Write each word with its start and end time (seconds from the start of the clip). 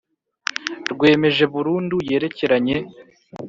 Rwemeje 0.93 1.43
burundu 1.53 1.95
yerekeranye. 2.09 2.77